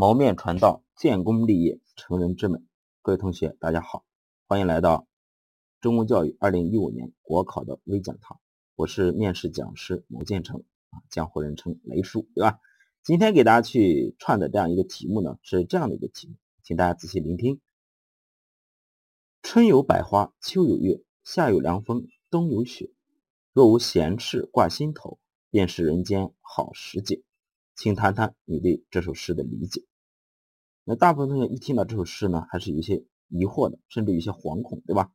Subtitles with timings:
[0.00, 2.58] 谋面传道，建功立业，成人之美。
[3.02, 4.06] 各位同学，大家好，
[4.46, 5.06] 欢迎来到
[5.82, 8.40] 中公教育二零一五年国考的微讲堂。
[8.76, 12.60] 我是面试讲师牟建成啊，江湖人称雷叔，对吧？
[13.02, 17.60] 今天给大家去串的这样一个题目呢，是这样的一个题目，请大家仔细聆听：
[19.42, 22.90] 春有百花，秋有月，夏有凉风，冬有雪。
[23.52, 25.18] 若无闲事挂心头，
[25.50, 27.22] 便是人间好时节。
[27.76, 29.84] 请谈谈你对这首诗的理解。
[30.90, 35.12] 那大部分同学一听到这首诗呢，还是有些疑惑的，甚至有些惶恐，对吧？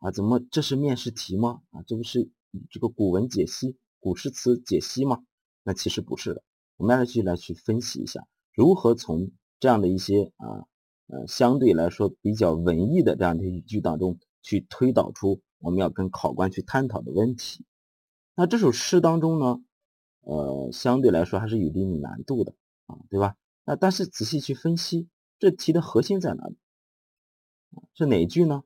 [0.00, 1.62] 啊，怎么这是面试题吗？
[1.70, 2.28] 啊，这不是
[2.68, 5.22] 这个古文解析、古诗词解析吗？
[5.62, 6.42] 那其实不是的。
[6.78, 10.66] 我们来去来去分析一下，如何从这样的一些啊
[11.06, 17.64] 呃相对来说比较文艺的这样的语句当中去推导出我们要跟考官去探讨的问题。
[18.34, 19.62] 那这首诗当中呢，
[20.22, 22.52] 呃，相对来说还是有一定难度的
[22.86, 23.36] 啊，对吧？
[23.64, 26.56] 那但是仔细去分析，这题的核心在哪里？
[27.94, 28.62] 是哪句呢？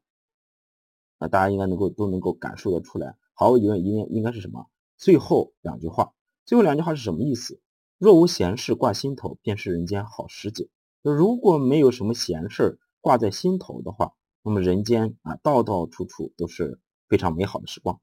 [1.18, 3.16] 那大家应该能够都能够感受得出来。
[3.32, 4.68] 毫无疑问，应该应该是什么？
[4.96, 6.12] 最后两句话，
[6.44, 7.60] 最后两句话是什么意思？
[7.96, 10.68] 若无闲事挂心头，便是人间好时节。
[11.04, 18.00] 就如果没有什么闲事挂在心头的话，那么人间啊，到到处处都是非常美好的时光。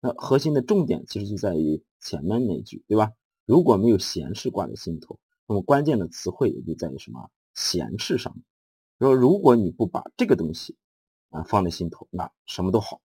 [0.00, 3.12] 那核心的重点其实就在于前面那句，对吧？
[3.46, 5.18] 如果没有闲事挂在心头。
[5.46, 8.44] 那么关键的词汇也就在于什么闲事上面。
[8.98, 10.76] 说如果你不把这个东西
[11.30, 13.00] 啊放在心头，那什么都好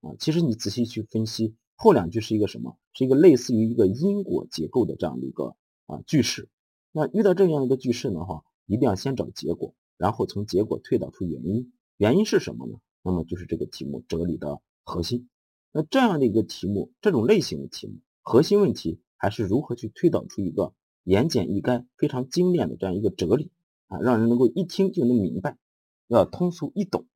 [0.00, 0.14] 啊。
[0.18, 2.76] 其实你仔细去分析后两句是一个什么？
[2.92, 5.56] 是一个类似于一个因果结构的这样的一个
[5.86, 6.48] 啊句式。
[6.90, 11.72] 那遇到这样一个句式的话，一定要先找结果，然后从结果推导出原因。
[11.96, 12.78] 原因是什么呢？
[13.02, 15.28] 那么就是这个题目哲理的核心。
[15.72, 20.74] 那这样的一个题目，这种类型的题目，核心问题还是如何去推导出一个。
[21.04, 23.50] 言简意赅，非常精炼的这样一个哲理
[23.88, 25.58] 啊，让人能够一听就能明白，
[26.06, 27.06] 要通俗易懂。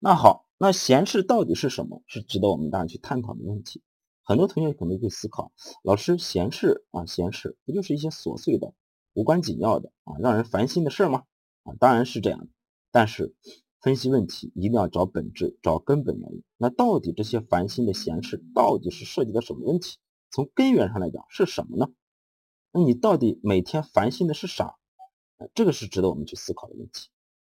[0.00, 2.02] 那好，那闲事到底是什么？
[2.06, 3.82] 是值得我们大家去探讨的问题。
[4.22, 5.52] 很多同学可能会思考，
[5.82, 8.74] 老师，闲事啊，闲事不就是一些琐碎的、
[9.14, 11.24] 无关紧要的啊，让人烦心的事吗？
[11.62, 12.48] 啊，当然是这样的。
[12.90, 13.34] 但是
[13.80, 16.42] 分析问题一定要找本质，找根本原因。
[16.56, 19.98] 那到底这些烦心的闲事，到底是涉及到什么问题？
[20.30, 21.90] 从根源上来讲，是什么呢？
[22.72, 24.76] 那你到底每天烦心的是啥？
[25.54, 27.08] 这个是值得我们去思考的问题。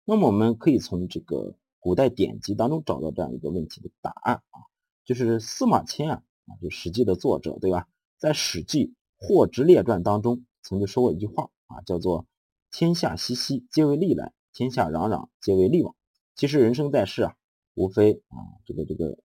[0.05, 4.61] 那么我们可以从这个古代典籍当中找到这样一个问题的答案啊，
[5.05, 7.87] 就是司马迁啊，啊，就《史记》的作者，对吧？
[8.17, 8.87] 在《史记·
[9.17, 12.25] 货殖列传》当中曾经说过一句话啊，叫做
[12.71, 15.93] “天下熙熙，皆为利来；天下攘攘，皆为利往。”
[16.35, 17.35] 其实人生在世啊，
[17.75, 19.17] 无非啊，这个这个，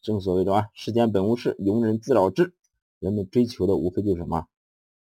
[0.00, 2.54] 正所谓的啊，世间本无事，庸人自扰之。
[2.98, 4.46] 人们追求的无非就是什么？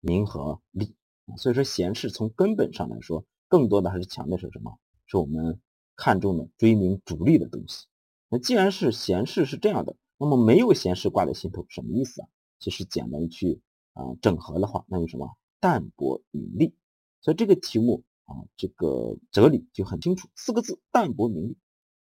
[0.02, 0.94] 名和利，
[1.38, 4.78] 所以说闲事从根本上来说，更多的还是强调是什么？
[5.06, 5.60] 是我们
[5.96, 7.86] 看重的追名逐利的东西。
[8.28, 12.28] 那既然是闲事是这样的，那么没有闲事挂在心头，什么意思啊？
[12.58, 13.60] 其实简单去
[13.92, 16.74] 啊整合的话，那就什么淡泊名利。
[17.20, 21.56] 所以这个题目啊，这个哲理就很清楚，四个字：淡泊名利。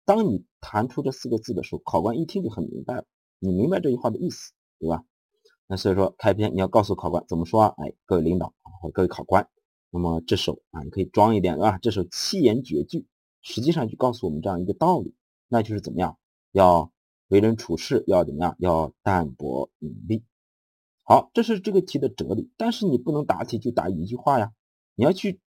[0.06, 3.04] 当你弹出这四个字的时候，考官一听就很明白了，
[3.38, 5.04] 你明白这句话的意思，对吧？
[5.70, 7.74] 那所以说，开篇你要告诉考官怎么说啊？
[7.76, 9.48] 哎，各位领导和各位考官，
[9.90, 11.78] 那么这首啊，你可以装一点，对吧？
[11.78, 13.06] 这首七言绝句，
[13.40, 15.14] 实际上就告诉我们这样一个道理，
[15.46, 16.18] 那就是怎么样，
[16.50, 16.90] 要
[17.28, 20.24] 为人处事要怎么样，要淡泊名利。
[21.04, 22.50] 好，这是这个题的哲理。
[22.56, 24.50] 但是你不能答题就答一句话呀，
[24.96, 25.38] 你要去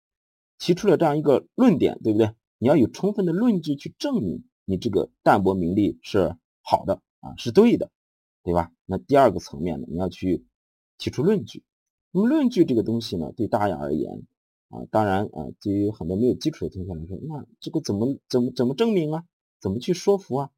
[0.57, 2.33] 提出了这样一个论点，对不对？
[2.59, 7.91] 你要有充分的论据去证明你这个淡泊名利是好的啊，是对的。
[8.43, 8.71] 对吧？
[8.87, 10.45] 那第二个层面呢，你要去
[10.99, 11.63] 提出论据。
[12.11, 14.27] 那么论据这个东西呢，对大家而言
[14.69, 19.25] 啊，当然啊，对于很多没有基础的同学来说，那这个怎么怎么怎么证明啊？
[19.61, 20.51] 怎么去说服啊？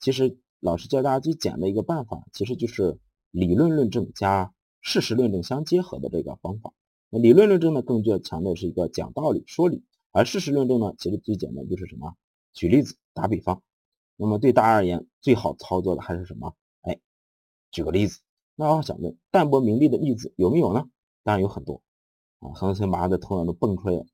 [0.00, 2.98] 其实老师教大家最简的一个办法，其实就是
[3.30, 6.72] 理论论证加事实论证相结合的这个方法。
[7.10, 9.82] 那理论论证呢，更就要强调是一个讲道理、说理；
[10.12, 12.14] 而事实论证呢，其实最简单就是什么？
[12.52, 13.62] 举例子、打比方。
[14.16, 16.54] 那么对大家而言，最好操作的还是什么？
[17.70, 18.20] 举个例子，
[18.54, 20.88] 那我想问，淡泊名利的例子有没有呢？
[21.22, 21.82] 当然有很多
[22.38, 24.04] 啊，很多同学马上在头脑中蹦出来，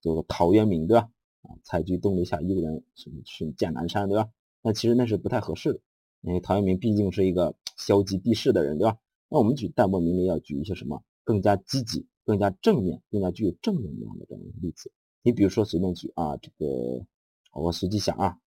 [0.00, 1.08] 这个陶渊明对吧？
[1.42, 4.28] 啊，采菊东篱下，一个人什么见南山对吧？
[4.62, 5.80] 那其实那是不太合适的，
[6.22, 8.98] 因为陶渊明毕竟是一个消极避世的人对吧？
[9.28, 14.90] 那我们举淡泊名利要举一些什么更加积极、更加正面、更加具有正能量的这样一个例子？
[15.22, 17.06] 你比如说随便举啊，这个
[17.52, 18.38] 我随机想啊，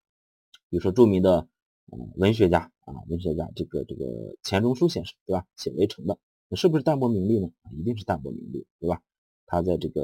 [0.70, 1.48] 比如说著名的。
[1.92, 4.06] 嗯，文学家啊，文学家这个这个
[4.44, 5.46] 钱钟书先生，对吧？
[5.56, 6.18] 写《围城》的，
[6.50, 7.50] 那是不是淡泊名利呢？
[7.80, 9.02] 一定是淡泊名利，对吧？
[9.46, 10.04] 他在这个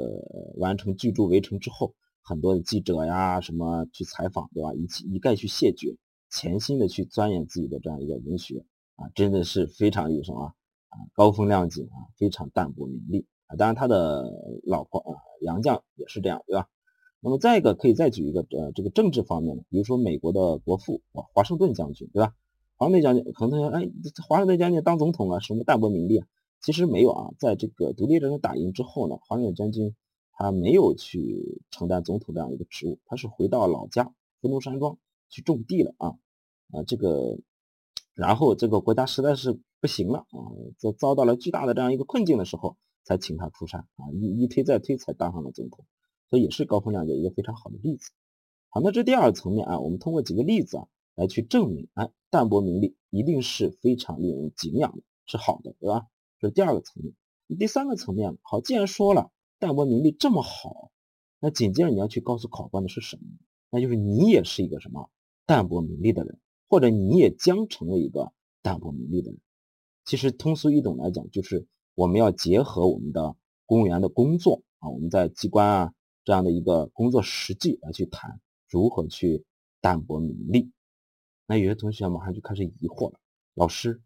[0.56, 4.72] 完成巨著《围城》之后，很多的记者呀什么去采访，对吧？
[4.72, 5.94] 一起一概去谢绝，
[6.30, 8.64] 潜心的去钻研自己的这样一个文学
[8.96, 10.54] 啊，真的是非常有什么
[10.88, 13.56] 啊高风亮节啊，非常淡泊名利啊。
[13.56, 14.24] 当然他的
[14.64, 16.66] 老婆啊杨绛也是这样，对吧？
[17.24, 22.34] 那么再一个可以再举一个呃这个政治方面的，比如说美国的国父啊华盛顿将军，对吧？
[22.76, 23.90] 华盛顿将军很多人说，哎，
[24.28, 26.26] 华盛顿将军当总统了，什么淡泊名利啊？
[26.60, 29.96] 其实没有啊，在这个独立战争打赢之后呢，华盛顿将军
[30.32, 34.12] 他没有去承担总统这样一个职务，他是回到老家
[34.42, 34.98] 福农山庄
[35.30, 36.08] 去种地了啊
[36.72, 37.38] 啊这个，
[38.12, 45.86] 然后这个国家实在是不行了啊，在遭到了巨大的这样一个困境的时候，才请他出山啊，一一推再推才当上了总统。
[46.34, 48.10] 这也是高风亮节一个非常好的例子。
[48.68, 56.08] 好，那这第二层面啊，我们通过几个例子啊来去证明，哎，淡泊名利一定是非常令人敬仰的，是好的，对吧？
[56.40, 57.14] 这是第二个层面。
[57.56, 60.90] 第三个层面，好，既然说了淡泊名利这么好，
[61.38, 63.22] 那紧接着你要去告诉考官的是什么？
[63.70, 65.10] 那就是你也是一个什么
[65.46, 69.38] 淡泊名利的人，或者你也将成为一个淡泊名利的人。
[70.04, 73.36] 其实通俗易懂来讲，就是我们要结合我们的
[73.66, 75.94] 公务员的工作啊，我们在机关啊。
[76.24, 79.44] 这样的一个工作实际来去谈如何去
[79.80, 80.70] 淡泊名利，
[81.46, 83.20] 那有些同学马上就开始疑惑了：
[83.52, 84.00] 老师，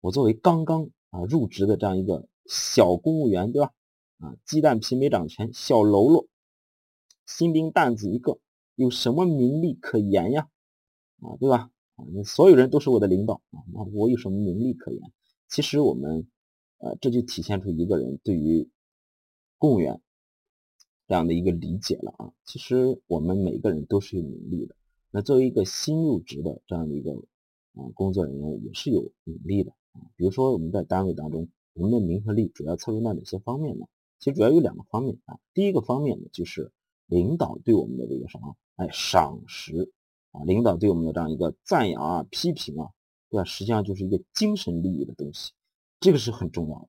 [0.00, 3.72] 我作为刚刚啊入职的这样一个小公务员，对吧？
[4.18, 6.26] 啊，鸡蛋皮没长全，小喽啰，
[7.26, 8.38] 新兵蛋子一个，
[8.74, 10.48] 有什么名利可言呀？
[11.22, 11.70] 啊，对吧？
[11.96, 15.00] 啊，所有人都是我的领导啊，那我有什么名利可言？
[15.48, 16.28] 其实我们，
[16.78, 18.68] 呃，这就体现出一个人对于
[19.56, 20.00] 公务员。
[21.12, 24.74] 这样的一个理解了啊，其实我们每个人都是有名利的。
[25.10, 27.12] 那作为一个新入职的这样的一个
[27.74, 30.00] 啊工作人员，也是有名利的啊。
[30.16, 33.84] 比如说我们在单位当中，我们的名和利主要侧重在哪些方面呢？
[34.20, 35.38] 其实主要有两个方面啊。
[35.52, 36.72] 第一个方面呢，就是
[37.04, 39.92] 领导对我们的这个什么哎赏识
[40.30, 42.88] 啊，领导对我们的这样一个赞扬啊、批评啊，
[43.28, 43.44] 对吧？
[43.44, 45.52] 实际上就是一个精神利益的东西，
[46.00, 46.88] 这个是很重要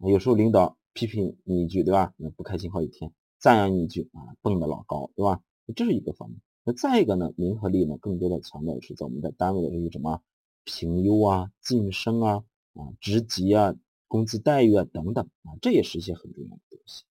[0.00, 0.10] 的。
[0.10, 2.12] 有时候领导批评你一句，对吧？
[2.16, 3.12] 那不开心好几天。
[3.38, 5.40] 赞扬一句啊，蹦得老高，对吧？
[5.74, 6.40] 这是一个方面。
[6.64, 10.20] 那再一个呢，名和利呢，更多的强调是在我们的单位的这些什么
[10.64, 12.44] 评优啊、晋升啊、
[12.74, 13.74] 啊职级啊、
[14.08, 17.04] 工资待遇啊等等啊，这也是一些很重要的东西。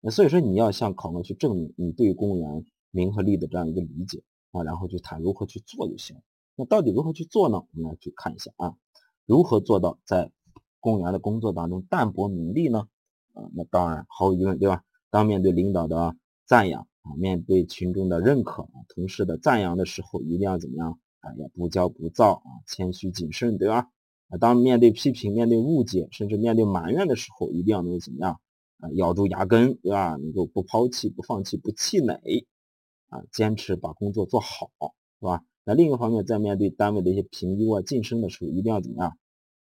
[0.00, 4.22] 那所以说，你要向考官去证明你对公务员名和利的这样一个理解
[4.52, 6.16] 啊，然后去谈如何去做就行。
[6.54, 7.58] 那到底如何去做呢？
[7.58, 8.76] 我们来去看一下啊，
[9.26, 10.30] 如何做到在
[10.80, 12.88] 公务员的工作当中淡泊名利呢？
[13.34, 14.82] 啊，那当然毫无疑问，对吧？
[15.10, 16.16] 当面对领导的
[16.46, 21.32] 赞扬啊，面对群众的认可啊，同事的赞扬的时候，一定要怎么样啊？
[21.38, 23.88] 要不骄不躁啊，谦虚谨慎，对吧？
[24.28, 28.40] 啊，当面对批评、面对误解，甚至面对埋怨的时候，一定要能怎么样
[28.80, 28.90] 啊？
[28.94, 30.16] 咬住牙根，对吧？
[30.16, 32.46] 能够不抛弃、不放弃、不气馁
[33.08, 34.70] 啊，坚持把工作做好，
[35.20, 35.42] 是吧？
[35.64, 39.16] 那另一方面，在面对单位的一些评优啊、晋升的时候，一定要怎么样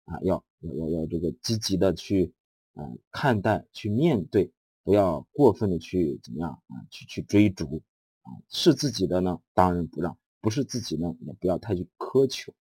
[0.05, 0.19] 啊？
[0.23, 2.33] 要要要要这个积极的去
[2.75, 4.51] 嗯看待、去面对。
[4.87, 6.79] 不要过分的去怎么样啊？
[6.89, 7.83] 去去追逐
[8.21, 8.31] 啊？
[8.47, 12.53] 是自己的呢，当仁不让；不是自己呢，也不要太去苛求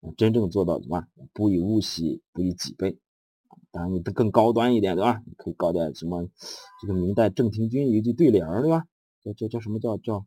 [0.00, 0.14] 啊。
[0.16, 1.04] 真正做到什么？
[1.32, 2.96] 不以物喜，不以己悲。
[3.72, 5.24] 当然，你更高端一点，对吧？
[5.26, 6.30] 你可以搞点什么？
[6.80, 8.86] 这个明代郑庭军有一句对联对吧？
[9.24, 10.24] 叫叫叫什么叫叫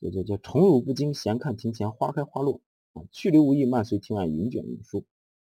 [0.00, 2.60] 叫叫叫宠辱不惊，闲看庭前花开花落
[2.94, 3.04] 啊。
[3.12, 5.04] 去留无意，漫随庭外云卷云舒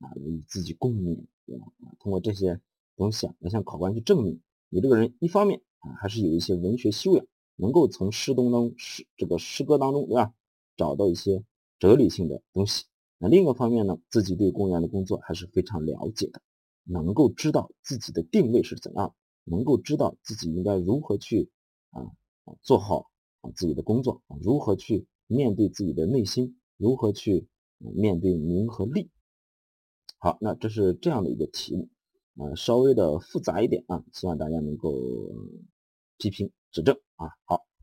[0.01, 0.13] 啊。
[0.17, 1.65] 与自己共勉，对吧？
[1.99, 2.61] 通过这些
[2.95, 4.39] 东西啊，来向考官去证明。
[4.75, 10.35] 你这个人一方面啊，还是有一些文学修养，能够从诗中当诗这个诗歌当中，对吧？
[10.77, 11.45] 找到一些
[11.79, 12.87] 哲理性的东西。
[13.19, 16.43] 那另一个方面呢，自己对公务员的工作还是非常了解的，
[16.83, 19.15] 能够知道自己的定位是怎样，
[19.45, 21.49] 能够知道自己应该如何去
[21.91, 22.03] 啊
[22.43, 23.13] 啊做好
[23.43, 27.47] 啊自己的工作啊，如何去面对自己的内心，如何去
[27.79, 29.09] 面对名和利。
[30.19, 31.89] 好，那这是这样的一个题目。
[32.37, 34.93] 啊，稍微的复杂一点啊，希望大家能够
[36.19, 37.29] 批评指正啊。
[37.45, 37.74] 好。